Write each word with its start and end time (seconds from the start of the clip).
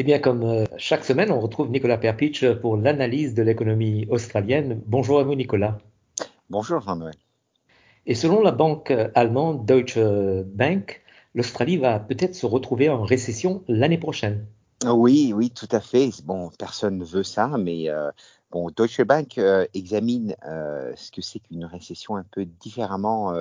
Eh 0.00 0.04
bien, 0.04 0.20
comme 0.20 0.44
euh, 0.44 0.64
chaque 0.76 1.04
semaine, 1.04 1.32
on 1.32 1.40
retrouve 1.40 1.70
Nicolas 1.70 1.98
Perpich 1.98 2.48
pour 2.62 2.76
l'analyse 2.76 3.34
de 3.34 3.42
l'économie 3.42 4.06
australienne. 4.10 4.80
Bonjour 4.86 5.18
à 5.18 5.24
vous, 5.24 5.34
Nicolas. 5.34 5.78
Bonjour, 6.50 6.80
Jean-Noël. 6.80 7.16
Et 8.06 8.14
selon 8.14 8.40
la 8.40 8.52
banque 8.52 8.92
allemande 9.16 9.66
Deutsche 9.66 9.98
Bank, 9.98 11.02
l'Australie 11.34 11.78
va 11.78 11.98
peut-être 11.98 12.36
se 12.36 12.46
retrouver 12.46 12.88
en 12.88 13.02
récession 13.02 13.64
l'année 13.66 13.98
prochaine. 13.98 14.46
Oui, 14.86 15.32
oui, 15.34 15.50
tout 15.50 15.66
à 15.72 15.80
fait. 15.80 16.10
Bon, 16.22 16.52
personne 16.56 16.98
ne 16.98 17.04
veut 17.04 17.24
ça, 17.24 17.48
mais 17.58 17.90
euh, 17.90 18.12
bon, 18.52 18.70
Deutsche 18.70 19.02
Bank 19.02 19.36
euh, 19.38 19.66
examine 19.74 20.36
ce 20.44 21.10
que 21.10 21.22
c'est 21.22 21.40
qu'une 21.40 21.64
récession 21.64 22.14
un 22.14 22.24
peu 22.30 22.44
différemment 22.44 23.32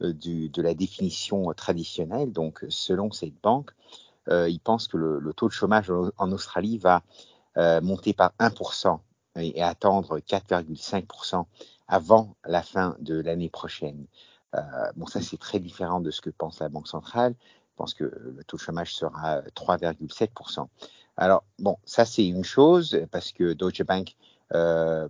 de 0.00 0.62
la 0.62 0.72
définition 0.72 1.52
traditionnelle. 1.52 2.32
Donc, 2.32 2.64
selon 2.70 3.10
cette 3.10 3.38
banque, 3.42 3.72
euh, 4.28 4.48
il 4.48 4.60
pense 4.60 4.88
que 4.88 4.96
le, 4.96 5.32
taux 5.34 5.48
de 5.48 5.52
chômage 5.52 5.92
en 6.16 6.32
Australie 6.32 6.78
va 6.78 7.02
euh, 7.56 7.80
monter 7.80 8.12
par 8.12 8.32
1% 8.38 8.98
et, 9.36 9.58
et 9.58 9.62
attendre 9.62 10.18
4,5% 10.20 11.44
avant 11.88 12.36
la 12.44 12.62
fin 12.62 12.96
de 13.00 13.20
l'année 13.20 13.50
prochaine. 13.50 14.06
Euh, 14.54 14.60
bon, 14.96 15.06
ça 15.06 15.20
c'est 15.20 15.38
très 15.38 15.58
différent 15.58 16.00
de 16.00 16.10
ce 16.10 16.20
que 16.20 16.30
pense 16.30 16.60
la 16.60 16.68
Banque 16.68 16.88
centrale. 16.88 17.34
Je 17.40 17.76
pense 17.76 17.94
que 17.94 18.04
le 18.04 18.44
taux 18.46 18.56
de 18.56 18.62
chômage 18.62 18.94
sera 18.94 19.40
3,7%. 19.56 20.66
Alors, 21.16 21.44
bon, 21.58 21.78
ça 21.84 22.04
c'est 22.04 22.26
une 22.26 22.44
chose 22.44 23.00
parce 23.10 23.32
que 23.32 23.52
Deutsche 23.54 23.82
Bank 23.82 24.14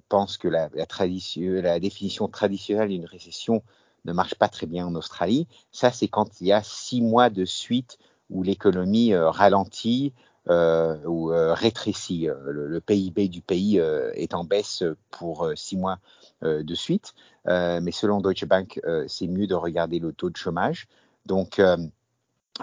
pense 0.08 0.38
que 0.38 0.46
la 0.46 1.80
définition 1.80 2.28
traditionnelle 2.28 2.90
d'une 2.90 3.06
récession 3.06 3.64
ne 4.04 4.12
marche 4.12 4.34
pas 4.34 4.48
très 4.48 4.66
bien 4.66 4.86
en 4.86 4.94
Australie. 4.94 5.46
Ça, 5.70 5.90
c'est 5.90 6.08
quand 6.08 6.40
il 6.40 6.48
y 6.48 6.52
a 6.52 6.62
six 6.62 7.00
mois 7.00 7.30
de 7.30 7.44
suite 7.44 7.98
où 8.32 8.42
l'économie 8.42 9.12
euh, 9.12 9.30
ralentit 9.30 10.12
euh, 10.48 10.96
ou 11.06 11.32
euh, 11.32 11.54
rétrécit. 11.54 12.28
Le, 12.46 12.80
PIB 12.80 13.28
du 13.28 13.42
pays 13.42 13.76
est 13.76 14.34
en 14.34 14.42
baisse 14.42 14.82
pour 15.10 15.48
six 15.54 15.76
mois 15.76 15.98
de 16.42 16.74
suite. 16.74 17.14
mais 17.46 17.92
selon 17.92 18.20
Deutsche 18.20 18.46
Bank, 18.46 18.80
c'est 19.06 19.28
mieux 19.28 19.46
de 19.46 19.54
regarder 19.54 20.00
le 20.00 20.12
taux 20.12 20.30
de 20.30 20.36
chômage. 20.36 20.88
Donc, 21.26 21.60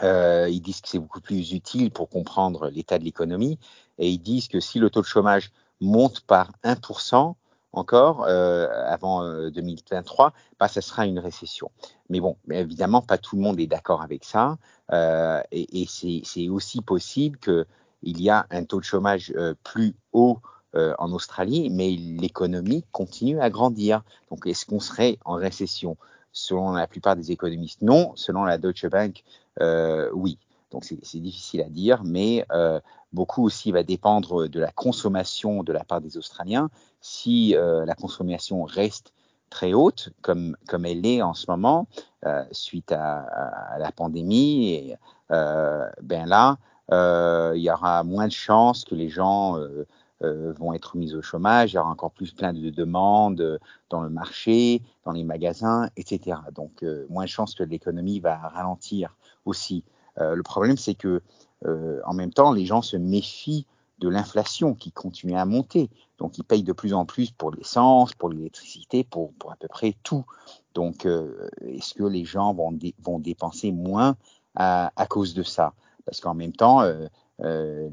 ils 0.02 0.62
disent 0.62 0.82
que 0.82 0.90
c'est 0.90 1.00
beaucoup 1.00 1.22
plus 1.22 1.54
utile 1.54 1.92
pour 1.92 2.10
comprendre 2.10 2.70
l'état 2.70 3.00
de 3.00 3.06
l'économie. 3.06 3.58
Et 3.98 4.10
ils 4.10 4.20
disent 4.20 4.50
que 4.50 4.60
si 4.60 4.80
le 4.80 4.90
taux 4.90 5.02
de 5.02 5.06
chômage 5.06 5.52
monte 5.80 6.20
par 6.22 6.52
1%, 6.66 7.36
encore 7.72 8.26
euh, 8.28 8.68
avant 8.88 9.24
2023, 9.50 10.28
euh, 10.28 10.30
bah, 10.60 10.68
ça 10.68 10.82
sera 10.82 11.06
une 11.06 11.20
récession. 11.20 11.72
Mais 12.10 12.20
bon, 12.20 12.38
évidemment, 12.50 13.02
pas 13.02 13.18
tout 13.18 13.36
le 13.36 13.42
monde 13.42 13.60
est 13.60 13.68
d'accord 13.68 14.02
avec 14.02 14.24
ça. 14.24 14.58
Euh, 14.92 15.42
et, 15.52 15.82
et 15.82 16.24
c'est 16.24 16.50
aussi 16.50 16.82
possible 16.82 17.38
qu'il 17.38 17.66
y 18.04 18.30
a 18.30 18.48
un 18.50 18.64
taux 18.64 18.80
de 18.80 18.86
chômage 18.86 19.32
euh, 19.36 19.54
plus 19.64 19.96
haut 20.14 20.40
euh, 20.76 20.94
en 21.00 21.12
Australie, 21.12 21.70
mais 21.70 21.92
l'économie 21.92 22.84
continue 22.92 23.40
à 23.40 23.50
grandir. 23.50 24.04
Donc, 24.30 24.46
est-ce 24.48 24.66
qu'on 24.66 24.80
serait 24.80 25.18
en 25.26 25.34
récession? 25.34 25.98
Selon 26.32 26.74
la 26.74 26.86
plupart 26.86 27.16
des 27.16 27.32
économistes, 27.32 27.82
non. 27.82 28.14
Selon 28.16 28.44
la 28.44 28.58
Deutsche 28.60 28.86
Bank, 28.86 29.24
oui. 30.14 30.38
Donc, 30.72 30.84
c'est 30.84 31.20
difficile 31.20 31.62
à 31.62 31.70
dire, 31.70 32.04
mais 32.04 32.46
beaucoup 33.12 33.44
aussi 33.44 33.72
va 33.72 33.84
dépendre 33.84 34.48
de 34.48 34.60
la 34.60 34.72
consommation 34.72 35.64
de 35.64 35.74
la 35.74 35.84
part 35.84 36.02
des 36.02 36.18
Australiens 36.18 36.70
si 37.02 37.56
euh, 37.56 37.86
la 37.86 37.96
consommation 37.96 38.64
reste 38.64 39.14
très 39.50 39.74
haute, 39.74 40.10
comme, 40.22 40.56
comme 40.68 40.86
elle 40.86 41.06
est 41.06 41.22
en 41.22 41.34
ce 41.34 41.50
moment, 41.50 41.88
euh, 42.26 42.44
suite 42.52 42.92
à, 42.92 43.78
la 43.80 43.92
pandémie, 43.92 44.94
euh, 45.32 45.90
ben 46.02 46.28
là, 46.28 46.58
euh, 46.92 47.54
il 47.56 47.62
y 47.62 47.72
aura 47.72 48.04
moins 48.04 48.28
de 48.28 48.32
chances 48.32 48.84
que 48.84 48.96
les 48.96 49.10
gens 49.10 49.58
euh, 49.58 49.88
euh, 50.22 50.54
vont 50.54 50.74
être 50.74 50.98
mis 50.98 51.16
au 51.16 51.22
chômage, 51.22 51.74
il 51.74 51.76
y 51.76 51.80
aura 51.80 51.90
encore 51.90 52.12
plus 52.12 52.32
plein 52.32 52.54
de 52.54 52.70
demandes 52.70 53.60
dans 53.90 54.02
le 54.02 54.10
marché, 54.10 54.84
dans 55.06 55.12
les 55.12 55.24
magasins, 55.24 55.90
etc. 55.98 56.38
Donc, 56.54 56.86
moins 57.10 57.24
de 57.24 57.30
chances 57.30 57.56
que 57.56 57.64
l'économie 57.64 58.20
va 58.20 58.38
ralentir 58.38 59.16
aussi. 59.46 59.84
Le 60.20 60.44
problème, 60.44 60.78
c'est 60.78 60.96
que 60.96 61.22
en 61.66 62.14
même 62.14 62.32
temps, 62.32 62.52
les 62.52 62.66
gens 62.66 62.82
se 62.82 62.98
méfient 62.98 63.66
de 64.00 64.10
l'inflation 64.10 64.74
qui 64.74 64.92
continue 64.92 65.36
à 65.36 65.46
monter. 65.46 65.90
Donc, 66.18 66.38
ils 66.38 66.44
payent 66.44 66.64
de 66.64 66.74
plus 66.74 66.94
en 66.94 67.06
plus 67.06 67.32
pour 67.32 67.52
l'essence, 67.52 68.14
pour 68.14 68.30
l'électricité, 68.30 69.04
pour, 69.04 69.34
à 69.50 69.56
peu 69.58 69.68
près 69.68 69.96
tout. 70.04 70.26
Donc, 70.74 71.06
euh, 71.06 71.50
est-ce 71.66 71.94
que 71.94 72.04
les 72.04 72.26
gens 72.26 72.54
vont, 72.54 72.72
dépenser 73.20 73.72
moins 73.72 74.16
à, 74.56 74.92
cause 75.10 75.34
de 75.34 75.44
ça? 75.44 75.74
Parce 76.06 76.22
qu'en 76.22 76.34
même 76.34 76.54
temps, 76.54 76.82
euh, 76.82 77.08
euh, 77.42 77.90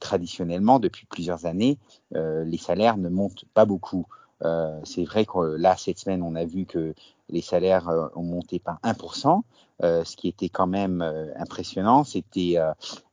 traditionnellement, 0.00 0.78
depuis 0.78 1.06
plusieurs 1.06 1.46
années, 1.46 1.78
euh, 2.14 2.44
les 2.44 2.58
salaires 2.58 2.96
ne 2.96 3.08
montent 3.08 3.44
pas 3.54 3.64
beaucoup. 3.64 4.06
Euh, 4.44 4.80
c'est 4.84 5.04
vrai 5.04 5.24
que 5.24 5.56
là, 5.56 5.76
cette 5.76 5.98
semaine, 5.98 6.22
on 6.22 6.34
a 6.34 6.44
vu 6.44 6.66
que 6.66 6.94
les 7.28 7.42
salaires 7.42 7.88
euh, 7.88 8.08
ont 8.14 8.22
monté 8.22 8.58
par 8.58 8.78
1%, 8.82 9.42
euh, 9.82 10.04
ce 10.04 10.16
qui 10.16 10.28
était 10.28 10.48
quand 10.48 10.66
même 10.66 11.02
impressionnant. 11.36 12.04
C'était 12.04 12.56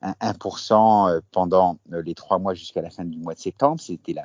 1% 0.03 1.21
pendant 1.31 1.77
les 1.89 2.15
trois 2.15 2.39
mois 2.39 2.53
jusqu'à 2.53 2.81
la 2.81 2.89
fin 2.89 3.05
du 3.05 3.17
mois 3.17 3.33
de 3.33 3.39
septembre. 3.39 3.79
C'était 3.79 4.15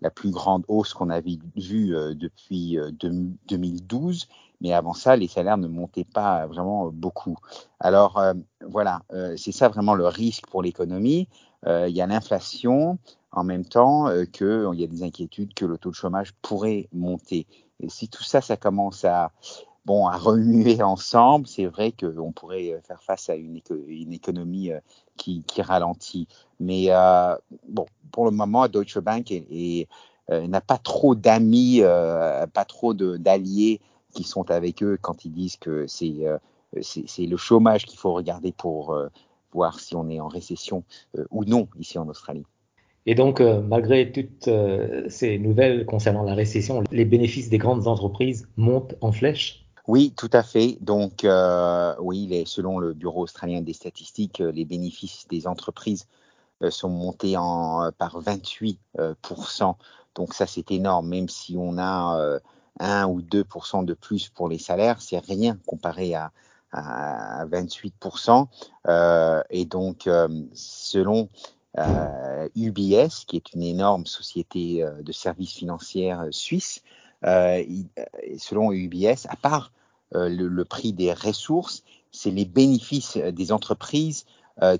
la 0.00 0.10
plus 0.10 0.30
grande 0.30 0.64
hausse 0.68 0.92
qu'on 0.92 1.10
avait 1.10 1.38
vue 1.56 1.94
depuis 2.14 2.78
2012. 3.00 4.28
Mais 4.60 4.72
avant 4.72 4.94
ça, 4.94 5.16
les 5.16 5.28
salaires 5.28 5.58
ne 5.58 5.68
montaient 5.68 6.04
pas 6.04 6.46
vraiment 6.46 6.90
beaucoup. 6.90 7.36
Alors 7.80 8.22
voilà, 8.66 9.02
c'est 9.36 9.52
ça 9.52 9.68
vraiment 9.68 9.94
le 9.94 10.06
risque 10.06 10.46
pour 10.48 10.62
l'économie. 10.62 11.28
Il 11.66 11.96
y 11.96 12.02
a 12.02 12.06
l'inflation, 12.06 12.98
en 13.36 13.44
même 13.44 13.64
temps 13.64 14.08
euh, 14.08 14.24
qu'il 14.24 14.74
y 14.74 14.84
a 14.84 14.86
des 14.86 15.02
inquiétudes 15.02 15.54
que 15.54 15.66
le 15.66 15.78
taux 15.78 15.90
de 15.90 15.94
chômage 15.94 16.32
pourrait 16.42 16.88
monter. 16.92 17.46
Et 17.80 17.88
si 17.88 18.08
tout 18.08 18.24
ça, 18.24 18.40
ça 18.40 18.56
commence 18.56 19.04
à, 19.04 19.30
bon, 19.84 20.06
à 20.06 20.16
remuer 20.16 20.82
ensemble, 20.82 21.46
c'est 21.46 21.66
vrai 21.66 21.92
qu'on 21.92 22.32
pourrait 22.32 22.72
euh, 22.72 22.80
faire 22.80 23.02
face 23.02 23.28
à 23.28 23.36
une, 23.36 23.60
une 23.86 24.12
économie 24.12 24.72
euh, 24.72 24.80
qui, 25.16 25.42
qui, 25.44 25.62
ralentit. 25.62 26.28
Mais 26.58 26.86
euh, 26.88 27.36
bon, 27.68 27.86
pour 28.10 28.24
le 28.24 28.30
moment, 28.30 28.68
Deutsche 28.68 28.98
Bank 28.98 29.30
euh, 29.30 30.46
n'a 30.46 30.60
pas 30.62 30.78
trop 30.78 31.14
d'amis, 31.14 31.80
euh, 31.82 32.46
pas 32.46 32.64
trop 32.64 32.94
d'alliés 32.94 33.80
qui 34.14 34.24
sont 34.24 34.50
avec 34.50 34.82
eux 34.82 34.98
quand 35.00 35.26
ils 35.26 35.32
disent 35.32 35.58
que 35.58 35.86
c'est 35.86 36.16
le 37.18 37.36
chômage 37.36 37.84
qu'il 37.84 37.98
faut 37.98 38.14
regarder 38.14 38.52
pour 38.52 38.98
voir 39.52 39.78
si 39.78 39.94
on 39.94 40.08
est 40.08 40.20
en 40.20 40.28
récession 40.28 40.84
ou 41.30 41.44
non 41.44 41.68
ici 41.78 41.98
en 41.98 42.08
Australie. 42.08 42.46
Et 43.06 43.14
donc, 43.14 43.40
euh, 43.40 43.60
malgré 43.62 44.10
toutes 44.10 44.48
euh, 44.48 45.08
ces 45.08 45.38
nouvelles 45.38 45.86
concernant 45.86 46.24
la 46.24 46.34
récession, 46.34 46.82
les 46.90 47.04
bénéfices 47.04 47.48
des 47.48 47.58
grandes 47.58 47.86
entreprises 47.86 48.48
montent 48.56 48.94
en 49.00 49.12
flèche 49.12 49.62
oui, 49.88 50.12
tout 50.16 50.30
à 50.32 50.42
fait. 50.42 50.78
Donc, 50.80 51.22
euh, 51.22 51.94
oui, 52.00 52.42
selon 52.44 52.80
le 52.80 52.92
Bureau 52.92 53.22
australien 53.22 53.60
des 53.60 53.72
statistiques, 53.72 54.40
les 54.40 54.64
bénéfices 54.64 55.28
des 55.28 55.46
entreprises 55.46 56.08
sont 56.70 56.88
montés 56.88 57.34
par 57.96 58.20
28% 58.20 58.76
Donc, 60.16 60.34
ça, 60.34 60.48
c'est 60.48 60.72
énorme. 60.72 61.08
Même 61.08 61.28
si 61.28 61.54
on 61.56 61.78
a 61.78 62.18
euh, 62.18 62.40
1 62.80 63.06
ou 63.06 63.22
2% 63.22 63.84
de 63.84 63.94
plus 63.94 64.28
pour 64.28 64.48
les 64.48 64.58
salaires, 64.58 65.00
c'est 65.00 65.20
rien 65.20 65.56
comparé 65.66 66.16
à, 66.16 66.32
à 66.72 67.46
28% 67.46 68.48
Et 69.50 69.64
donc, 69.66 70.10
selon 70.52 71.28
UBS, 72.54 73.24
qui 73.26 73.36
est 73.36 73.52
une 73.52 73.62
énorme 73.62 74.06
société 74.06 74.82
euh, 74.82 75.02
de 75.02 75.12
services 75.12 75.52
financiers 75.52 76.12
euh, 76.12 76.28
suisse, 76.30 76.82
euh, 77.24 77.62
selon 78.38 78.72
UBS, 78.72 79.26
à 79.28 79.36
part 79.36 79.72
le, 80.12 80.64
prix 80.64 80.92
des 80.92 81.12
ressources, 81.12 81.82
c'est 82.12 82.30
les 82.30 82.44
bénéfices 82.44 83.16
des 83.16 83.52
entreprises 83.52 84.24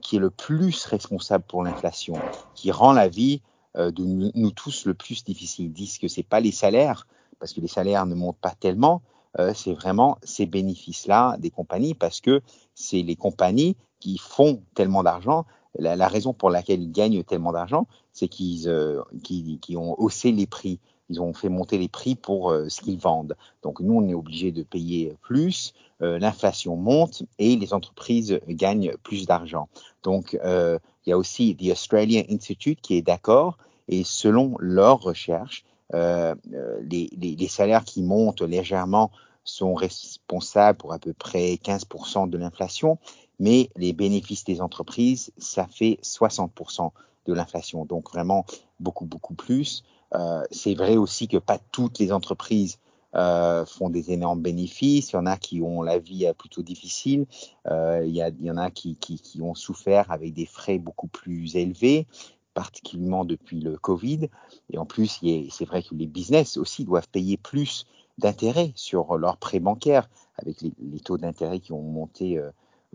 qui 0.00 0.16
est 0.16 0.20
le 0.20 0.30
plus 0.30 0.84
responsable 0.86 1.44
pour 1.48 1.64
l'inflation, 1.64 2.14
qui 2.54 2.70
rend 2.70 2.92
la 2.92 3.08
vie 3.08 3.42
de 3.74 4.04
nous, 4.04 4.50
tous 4.52 4.86
le 4.86 4.94
plus 4.94 5.24
difficile. 5.24 5.66
Ils 5.66 5.72
disent 5.72 5.98
que 5.98 6.08
c'est 6.08 6.22
pas 6.22 6.40
les 6.40 6.52
salaires, 6.52 7.06
parce 7.40 7.52
que 7.52 7.60
les 7.60 7.68
salaires 7.68 8.06
ne 8.06 8.14
montent 8.14 8.38
pas 8.38 8.54
tellement, 8.58 9.02
euh, 9.38 9.52
c'est 9.54 9.74
vraiment 9.74 10.18
ces 10.22 10.46
bénéfices-là 10.46 11.36
des 11.38 11.50
compagnies, 11.50 11.94
parce 11.94 12.20
que 12.20 12.42
c'est 12.74 13.02
les 13.02 13.16
compagnies 13.16 13.76
qui 14.00 14.18
font 14.18 14.62
tellement 14.74 15.02
d'argent 15.02 15.44
la, 15.78 16.08
raison 16.08 16.32
pour 16.32 16.50
laquelle 16.50 16.82
ils 16.82 16.92
gagnent 16.92 17.22
tellement 17.22 17.52
d'argent, 17.52 17.86
c'est 18.12 18.28
qu'ils 18.28 18.68
euh, 18.68 19.02
qui, 19.22 19.58
qui 19.60 19.76
ont 19.76 20.00
haussé 20.00 20.32
les 20.32 20.46
prix. 20.46 20.80
Ils 21.08 21.20
ont 21.20 21.32
fait 21.34 21.48
monter 21.48 21.78
les 21.78 21.88
prix 21.88 22.16
pour 22.16 22.50
euh, 22.50 22.68
ce 22.68 22.80
qu'ils 22.80 22.98
vendent. 22.98 23.36
Donc 23.62 23.80
nous, 23.80 23.94
on 23.94 24.08
est 24.08 24.14
obligé 24.14 24.50
de 24.52 24.62
payer 24.62 25.14
plus, 25.22 25.72
euh, 26.02 26.18
l'inflation 26.18 26.76
monte 26.76 27.22
et 27.38 27.56
les 27.56 27.74
entreprises 27.74 28.40
gagnent 28.48 28.94
plus 29.02 29.26
d'argent. 29.26 29.68
Donc 30.02 30.38
il 30.42 31.10
y 31.10 31.12
a 31.12 31.18
aussi 31.18 31.56
The 31.56 31.72
Australian 31.72 32.24
Institute 32.30 32.80
qui 32.80 32.96
est 32.96 33.02
d'accord 33.02 33.58
et 33.88 34.02
selon 34.04 34.56
leurs 34.58 35.00
recherches, 35.00 35.64
les, 35.92 37.08
les 37.20 37.48
salaires 37.48 37.84
qui 37.84 38.02
montent 38.02 38.42
légèrement 38.42 39.10
sont 39.46 39.74
responsables 39.74 40.76
pour 40.76 40.92
à 40.92 40.98
peu 40.98 41.12
près 41.12 41.54
15% 41.54 42.28
de 42.28 42.36
l'inflation, 42.36 42.98
mais 43.38 43.70
les 43.76 43.92
bénéfices 43.92 44.44
des 44.44 44.60
entreprises, 44.60 45.32
ça 45.38 45.66
fait 45.66 45.98
60% 46.02 46.90
de 47.26 47.32
l'inflation. 47.32 47.84
Donc 47.84 48.10
vraiment 48.10 48.46
beaucoup, 48.80 49.04
beaucoup 49.04 49.34
plus. 49.34 49.84
Euh, 50.14 50.42
c'est 50.50 50.74
vrai 50.74 50.96
aussi 50.96 51.28
que 51.28 51.36
pas 51.36 51.58
toutes 51.72 51.98
les 51.98 52.12
entreprises 52.12 52.78
euh, 53.14 53.64
font 53.64 53.90
des 53.90 54.12
énormes 54.12 54.40
bénéfices. 54.40 55.12
Il 55.12 55.16
y 55.16 55.18
en 55.18 55.26
a 55.26 55.36
qui 55.36 55.60
ont 55.62 55.82
la 55.82 55.98
vie 55.98 56.30
plutôt 56.38 56.62
difficile. 56.62 57.26
Euh, 57.68 58.04
il, 58.06 58.14
y 58.14 58.22
a, 58.22 58.28
il, 58.28 58.44
y 58.44 58.50
en 58.50 58.56
a 58.56 58.70
qui, 58.70 58.96
qui, 58.96 59.40
ont 59.40 59.54
souffert 59.54 60.10
avec 60.10 60.34
des 60.34 60.46
frais 60.46 60.78
beaucoup 60.78 61.08
plus 61.08 61.56
élevés, 61.56 62.06
particulièrement 62.54 63.24
depuis 63.24 63.60
le 63.60 63.76
Covid. 63.76 64.28
Et 64.70 64.78
en 64.78 64.86
plus, 64.86 65.20
c'est 65.50 65.64
vrai 65.64 65.82
que 65.82 65.94
les 65.94 66.06
business 66.06 66.56
aussi 66.56 66.84
doivent 66.84 67.08
payer 67.08 67.36
plus 67.36 67.86
d'intérêts 68.18 68.72
sur 68.74 69.18
leurs 69.18 69.36
prêts 69.36 69.60
bancaires 69.60 70.08
avec 70.38 70.60
les, 70.60 71.00
taux 71.00 71.18
d'intérêt 71.18 71.60
qui 71.60 71.72
ont 71.72 71.82
monté 71.82 72.38
euh, 72.38 72.50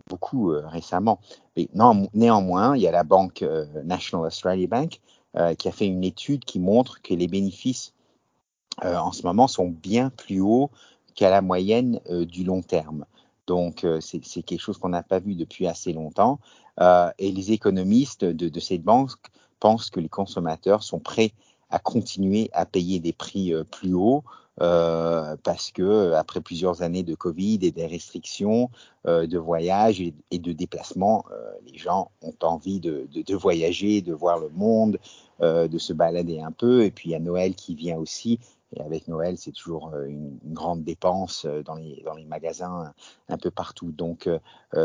beaucoup 0.07 0.51
euh, 0.51 0.67
récemment. 0.67 1.19
Mais 1.55 1.67
néanmoins, 2.13 2.75
il 2.75 2.81
y 2.81 2.87
a 2.87 2.91
la 2.91 3.03
banque 3.03 3.41
euh, 3.41 3.65
National 3.83 4.27
Australia 4.27 4.67
Bank 4.67 4.99
euh, 5.37 5.53
qui 5.55 5.67
a 5.67 5.71
fait 5.71 5.87
une 5.87 6.03
étude 6.03 6.45
qui 6.45 6.59
montre 6.59 7.01
que 7.01 7.13
les 7.13 7.27
bénéfices 7.27 7.93
en 8.81 9.11
ce 9.11 9.23
moment 9.23 9.47
sont 9.47 9.67
bien 9.67 10.09
plus 10.09 10.39
hauts 10.39 10.71
qu'à 11.13 11.29
la 11.29 11.41
moyenne 11.41 11.99
du 12.09 12.43
long 12.45 12.63
terme. 12.63 13.05
Donc, 13.45 13.85
c'est 13.99 14.21
quelque 14.21 14.61
chose 14.61 14.77
qu'on 14.77 14.89
n'a 14.89 15.03
pas 15.03 15.19
vu 15.19 15.35
depuis 15.35 15.67
assez 15.67 15.91
longtemps. 15.91 16.39
et 16.79 17.31
les 17.31 17.51
économistes 17.51 18.23
de 18.23 18.59
cette 18.59 18.81
banque 18.81 19.11
pensent 19.59 19.89
que 19.89 19.99
les 19.99 20.09
consommateurs 20.09 20.83
sont 20.83 20.99
prêts 20.99 21.33
à 21.69 21.79
continuer 21.79 22.49
à 22.53 22.65
payer 22.65 22.99
des 22.99 23.13
prix 23.13 23.53
plus 23.69 23.93
hauts 23.93 24.23
euh, 24.61 25.35
parce 25.43 25.71
que 25.71 26.13
après 26.13 26.39
plusieurs 26.39 26.83
années 26.83 27.01
de 27.03 27.15
Covid 27.15 27.59
et 27.63 27.71
des 27.71 27.87
restrictions 27.87 28.69
euh, 29.07 29.25
de 29.25 29.39
voyage 29.39 30.01
et, 30.01 30.13
de 30.37 30.51
déplacement, 30.51 31.25
euh, 31.31 31.51
les 31.65 31.77
gens 31.79 32.11
ont 32.21 32.35
envie 32.43 32.79
de, 32.79 33.07
de, 33.11 33.23
de, 33.23 33.35
voyager, 33.35 34.01
de 34.01 34.13
voir 34.13 34.37
le 34.39 34.49
monde, 34.49 34.99
euh, 35.41 35.67
de 35.67 35.79
se 35.79 35.93
balader 35.93 36.41
un 36.41 36.51
peu. 36.51 36.83
Et 36.83 36.91
puis 36.91 37.09
il 37.09 37.11
y 37.13 37.15
a 37.15 37.19
Noël 37.19 37.55
qui 37.55 37.73
vient 37.73 37.97
aussi. 37.97 38.39
Et 38.75 38.81
avec 38.81 39.07
Noël, 39.07 39.35
c'est 39.37 39.51
toujours 39.51 39.91
euh, 39.95 40.05
une, 40.05 40.37
une, 40.45 40.53
grande 40.53 40.83
dépense 40.83 41.47
dans 41.65 41.75
les, 41.75 42.03
dans 42.05 42.13
les 42.13 42.25
magasins 42.25 42.93
un 43.29 43.37
peu 43.37 43.49
partout. 43.49 43.91
Donc 43.91 44.29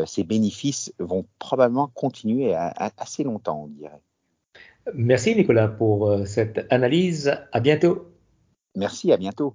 ces 0.06 0.24
bénéfices 0.24 0.92
vont 0.98 1.26
probablement 1.38 1.88
continuer 1.88 2.54
à, 2.54 2.72
à, 2.76 2.90
assez 2.96 3.24
longtemps, 3.24 3.64
on 3.64 3.68
dirait. 3.68 4.00
Merci 4.94 5.36
Nicolas 5.36 5.68
pour 5.68 6.26
cette 6.26 6.66
analyse. 6.70 7.36
À 7.52 7.60
bientôt. 7.60 8.06
Merci, 8.74 9.12
à 9.12 9.16
bientôt. 9.16 9.54